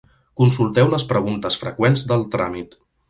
[0.39, 2.75] Consulteu les preguntes freqüents del tràmit.